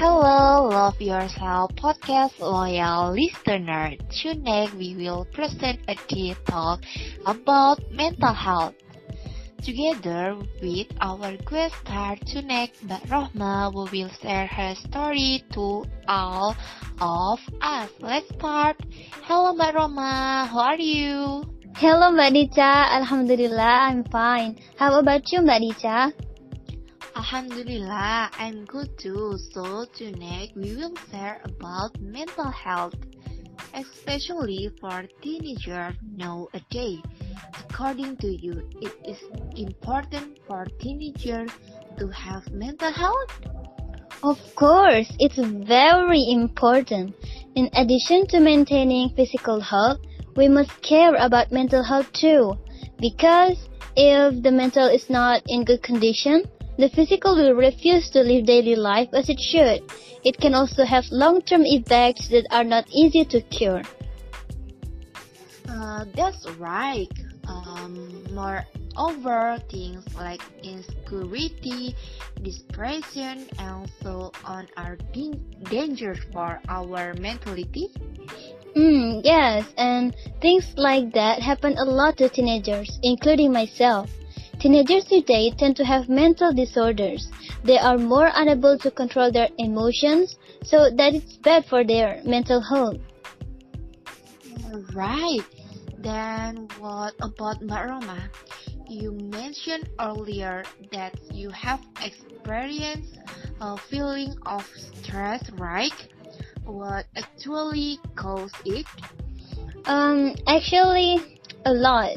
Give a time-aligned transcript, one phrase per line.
[0.00, 4.00] Hello, Love Yourself podcast loyal listener.
[4.08, 6.80] Tonight we will present a deep talk
[7.28, 8.72] about mental health.
[9.60, 16.56] Together with our guest star tonight, Mbak Rohma, we will share her story to all
[16.96, 17.92] of us.
[18.00, 18.80] Let's start.
[19.28, 20.48] Hello, Mbak Rohma.
[20.48, 21.44] How are you?
[21.76, 22.88] Hello, Mbak Dica.
[23.04, 24.56] Alhamdulillah, I'm fine.
[24.80, 26.29] How about you, Mbak Dica?
[27.16, 29.36] Alhamdulillah, I'm good too.
[29.52, 32.94] So tonight we will share about mental health,
[33.74, 37.02] especially for teenagers nowadays.
[37.68, 39.18] According to you, it is
[39.56, 41.50] important for teenagers
[41.98, 43.30] to have mental health?
[44.22, 47.14] Of course, it's very important.
[47.54, 49.98] In addition to maintaining physical health,
[50.36, 52.54] we must care about mental health too.
[52.98, 53.56] Because
[53.96, 56.44] if the mental is not in good condition,
[56.80, 59.82] the physical will refuse to live daily life as it should.
[60.24, 63.82] It can also have long-term effects that are not easy to cure.
[65.68, 67.08] Uh, that's right.
[67.46, 71.96] Um, moreover, things like insecurity,
[72.42, 74.96] depression, and so on are
[75.70, 77.88] dangerous for our mentality.
[78.76, 84.10] Mm, yes, and things like that happen a lot to teenagers, including myself.
[84.60, 87.28] Teenagers today tend to have mental disorders.
[87.64, 92.60] They are more unable to control their emotions, so that it's bad for their mental
[92.60, 92.98] health.
[94.92, 95.40] Right.
[95.96, 98.28] Then what about Mbak Roma?
[98.86, 103.16] You mentioned earlier that you have experienced
[103.62, 105.96] a feeling of stress, right?
[106.66, 108.84] What actually caused it?
[109.86, 112.16] Um, actually, a lot.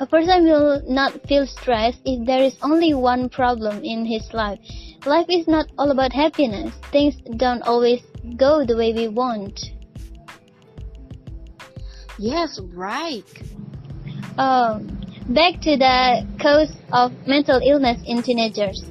[0.00, 4.60] A person will not feel stressed if there is only one problem in his life.
[5.04, 6.72] Life is not all about happiness.
[6.92, 8.00] Things don't always
[8.36, 9.72] go the way we want.
[12.16, 13.26] Yes, right.
[14.38, 14.86] Um,
[15.30, 18.84] back to the cause of mental illness in teenagers.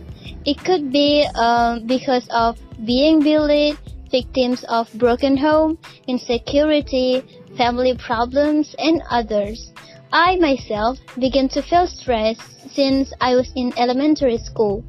[0.45, 3.77] It could be um, because of being bullied,
[4.11, 7.23] victims of broken home, insecurity,
[7.57, 9.71] family problems, and others.
[10.11, 12.37] I myself began to feel stress
[12.71, 14.83] since I was in elementary school.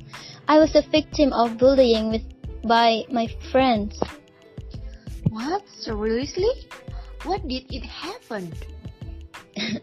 [0.47, 2.23] I was a victim of bullying with,
[2.63, 4.01] by my friends.
[5.31, 5.63] What?
[5.69, 6.69] Seriously?
[7.25, 8.53] What did it happen?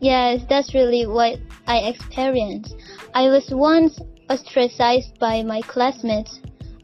[0.00, 2.74] yes, that's really what I experienced.
[3.14, 4.00] I was once
[4.30, 6.40] ostracized by my classmates.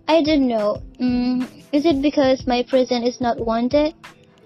[0.08, 0.82] I don't know.
[1.00, 3.94] Mm, is it because my presence is not wanted?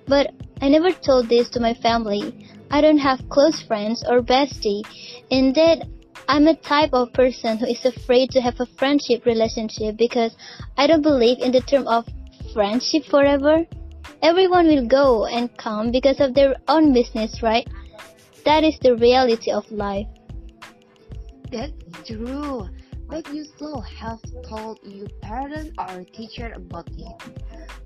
[0.06, 0.30] But
[0.62, 2.47] I never told this to my family.
[2.70, 4.84] I don't have close friends or bestie.
[5.30, 5.88] Indeed,
[6.28, 10.36] I'm a type of person who is afraid to have a friendship relationship because
[10.76, 12.06] I don't believe in the term of
[12.52, 13.64] friendship forever.
[14.22, 17.66] Everyone will go and come because of their own business, right?
[18.44, 20.06] That is the reality of life.
[21.50, 21.72] That's
[22.06, 22.68] true.
[23.08, 27.22] But you still have told your parent or teacher about it.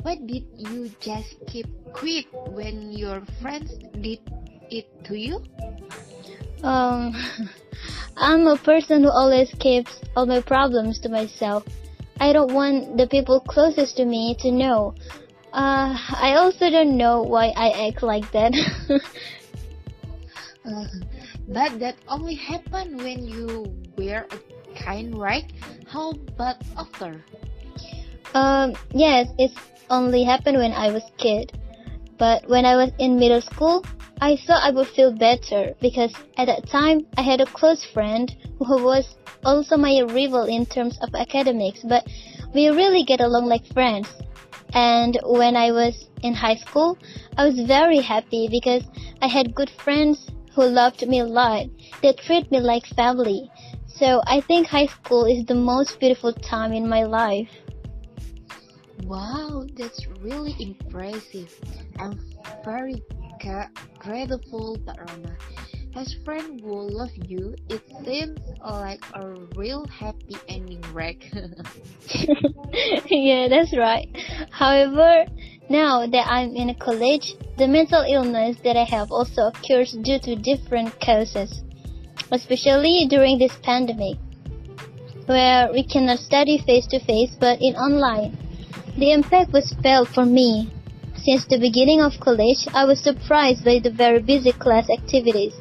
[0.03, 4.19] Why did you just keep quiet when your friends did
[4.73, 5.43] it to you?
[6.63, 7.15] Um,
[8.17, 11.65] I'm a person who always keeps all my problems to myself.
[12.21, 14.95] I don't want the people closest to me to know.
[15.53, 18.55] Uh, I also don't know why I act like that.
[20.65, 20.87] uh,
[21.49, 24.39] but that only happened when you were a
[24.79, 25.53] kind, right?
[25.87, 27.25] How about after?
[28.35, 29.59] Um, yes, it's
[29.91, 31.53] only happened when I was kid.
[32.19, 33.85] But when I was in middle school,
[34.23, 38.33] I thought I would feel better because at that time I had a close friend
[38.61, 42.07] who was also my rival in terms of academics, but
[42.55, 44.09] we really get along like friends.
[44.75, 46.97] And when I was in high school,
[47.37, 48.85] I was very happy because
[49.21, 51.67] I had good friends who loved me a lot.
[52.01, 53.51] They treat me like family.
[53.89, 57.51] So I think high school is the most beautiful time in my life.
[59.03, 61.51] Wow, that's really impressive.
[61.99, 62.21] I'm
[62.65, 63.03] very
[63.45, 65.37] but Roma.
[65.95, 71.23] As friend will love you, it seems like a real happy ending, right?
[73.11, 74.09] yeah, that's right.
[74.51, 75.27] However,
[75.69, 80.37] now that I'm in college, the mental illness that I have also occurs due to
[80.37, 81.63] different causes,
[82.31, 84.17] especially during this pandemic,
[85.27, 88.39] where we cannot study face to face but in online.
[88.97, 90.71] The impact was felt for me
[91.25, 95.55] since the beginning of college, I was surprised by the very busy class activities.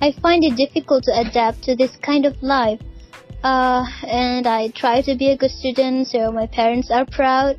[0.00, 2.80] I find it difficult to adapt to this kind of life.
[3.42, 7.56] Uh, and I try to be a good student so my parents are proud.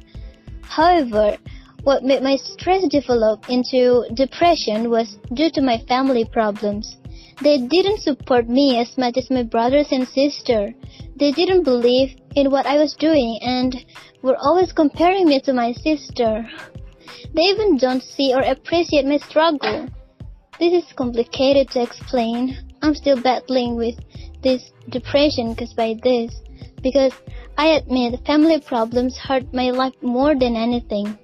[0.61, 1.37] However,
[1.83, 6.95] what made my stress develop into depression was due to my family problems.
[7.41, 10.73] They didn't support me as much as my brothers and sister.
[11.17, 13.75] They didn't believe in what I was doing and
[14.21, 16.47] were always comparing me to my sister.
[17.33, 19.87] They even don't see or appreciate my struggle.
[20.59, 22.57] This is complicated to explain.
[22.81, 23.99] I'm still battling with
[24.41, 26.41] this depression caused by this
[26.81, 27.13] because
[27.57, 31.17] I admit family problems hurt my life more than anything.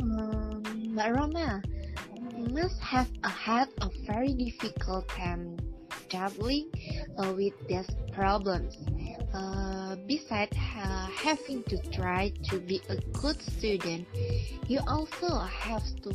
[0.00, 1.62] Um, Roma,
[2.36, 5.56] you must have had a very difficult time
[6.08, 6.70] dealing
[7.18, 8.76] uh, with these problems.
[9.34, 14.06] Uh, besides uh, having to try to be a good student,
[14.66, 16.12] you also have to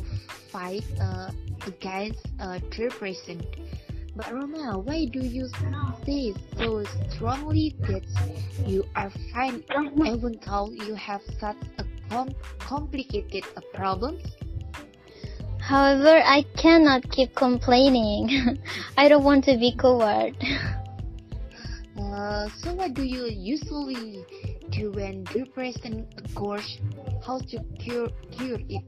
[0.50, 1.30] fight uh,
[1.66, 3.40] against uh, depression.
[4.16, 5.48] But Roma, why do you
[6.06, 8.04] say so strongly that
[8.64, 9.64] you are fine
[10.06, 12.30] even though you have such a com
[12.60, 14.22] complicated problems?
[15.64, 18.58] However, I cannot keep complaining.
[18.98, 20.36] I don't want to be coward.
[21.96, 24.26] Uh, so what do you usually
[24.68, 26.76] do when depression occurs?
[27.24, 28.84] How to cure cure it?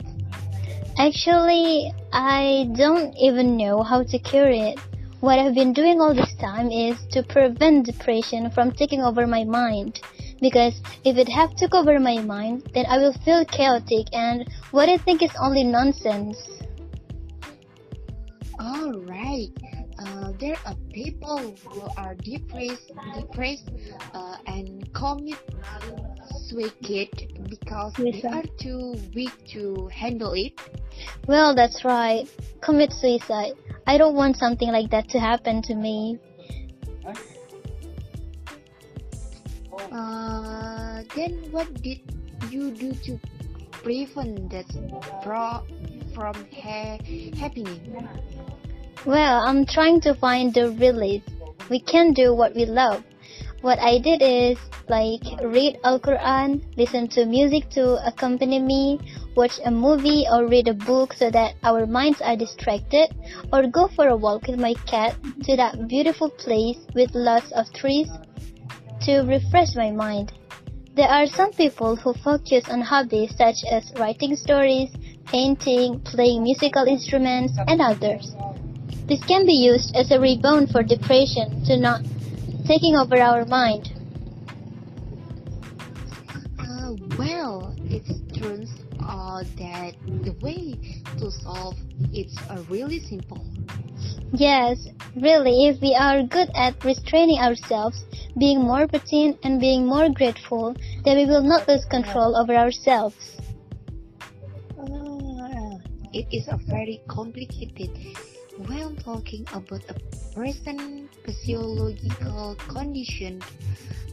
[0.99, 4.79] Actually, I don't even know how to cure it.
[5.21, 9.45] What I've been doing all this time is to prevent depression from taking over my
[9.45, 10.01] mind.
[10.43, 14.91] Because if it have took over my mind, then I will feel chaotic and what
[14.91, 16.56] I think is only nonsense.
[18.59, 19.49] All right.
[19.99, 23.71] Uh, there are people who are depressed, depressed,
[24.15, 25.39] uh, and commit
[26.49, 30.53] suicide because they are too weak to handle it.
[31.27, 32.29] Well, that's right.
[32.61, 33.53] Commit suicide.
[33.87, 36.19] I don't want something like that to happen to me.
[39.93, 42.01] Uh, then what did
[42.51, 43.21] you do to
[43.83, 44.67] prevent that
[45.23, 46.99] from ha-
[47.39, 47.81] happening?
[49.07, 51.23] Well, I'm trying to find the release.
[51.71, 53.05] We can do what we love.
[53.61, 54.59] What I did is
[54.89, 58.99] like read Al Quran, listen to music to accompany me,
[59.37, 63.15] watch a movie or read a book so that our minds are distracted,
[63.53, 65.15] or go for a walk with my cat
[65.45, 68.11] to that beautiful place with lots of trees
[69.03, 70.33] to refresh my mind.
[70.97, 74.91] There are some people who focus on hobbies such as writing stories,
[75.27, 78.35] painting, playing musical instruments, and others.
[79.07, 82.03] This can be used as a rebound for depression to not
[82.67, 83.93] taking over our mind.
[86.59, 88.03] Uh, well, it
[88.35, 88.71] turns
[89.01, 89.95] out that
[90.25, 90.75] the way
[91.19, 91.77] to solve
[92.13, 93.45] it's uh, really simple.
[94.33, 98.05] Yes, really, if we are good at restraining ourselves,
[98.37, 100.75] being more patient and being more grateful,
[101.05, 103.37] then we will not lose control over ourselves.
[104.77, 105.79] Uh,
[106.13, 107.91] it is a very complicated
[108.59, 109.95] when talking about a
[110.35, 113.43] person physiological condition.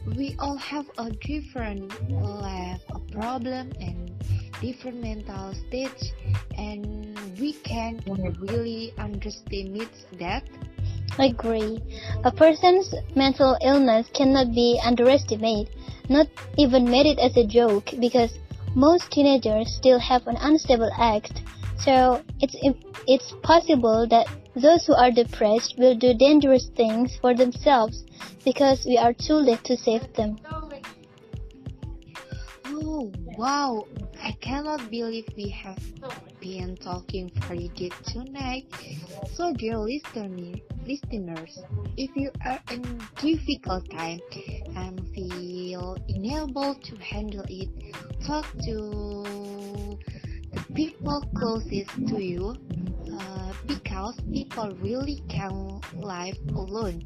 [0.04, 4.12] We all have a different life, a problem, and
[4.60, 6.12] different mental stage,
[6.58, 8.00] and we can
[8.38, 10.44] really underestimate that.
[11.18, 11.80] I agree.
[12.24, 15.72] A person's mental illness cannot be underestimated,
[16.08, 16.26] not
[16.58, 18.36] even made it as a joke, because
[18.74, 21.40] most teenagers still have an unstable act.
[21.78, 22.56] So it's
[23.06, 24.26] it's possible that
[24.56, 28.04] those who are depressed will do dangerous things for themselves
[28.44, 30.38] because we are too late to save them.
[32.66, 33.86] Oh wow!
[34.22, 35.78] I cannot believe we have
[36.40, 38.66] been talking very deep tonight.
[39.34, 40.54] So, dear listener,
[40.86, 41.64] listeners,
[41.96, 42.82] if you are in
[43.16, 44.20] difficult time
[44.76, 47.68] and feel unable to handle it,
[48.24, 49.43] talk to
[50.74, 52.56] people closest to you.
[53.14, 57.02] Uh, because people really can live alone.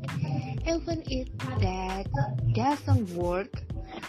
[0.66, 1.28] Even if
[1.60, 2.06] that
[2.52, 3.52] doesn't work,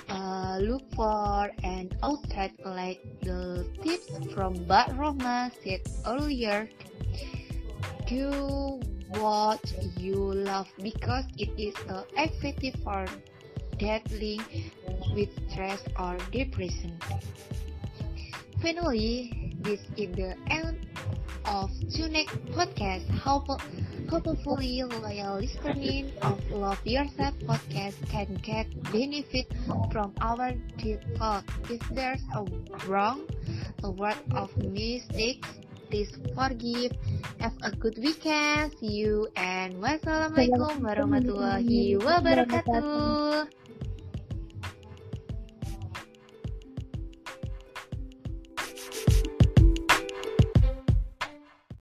[0.10, 6.70] uh, look for an outlet like the tips from Mbak Roma said earlier.
[8.08, 8.80] Do
[9.18, 9.62] what
[9.98, 13.06] you love because it is uh, effective for
[13.78, 14.42] dealing
[15.14, 16.98] with stress or depression.
[18.62, 20.88] Finally, this is the end
[21.46, 23.08] of Tunek podcast.
[23.20, 23.50] Hope,
[24.10, 29.52] hopefully, loyal listening of Love Yourself podcast can get benefit
[29.92, 30.54] from our
[31.18, 31.44] talk.
[31.70, 32.46] If there's a
[32.88, 33.28] wrong,
[33.84, 35.50] a word of mistakes,
[35.90, 36.94] please forgive.
[37.40, 38.74] Have a good weekend.
[38.80, 43.59] See you and wassalamualaikum warahmatullahi wabarakatuh.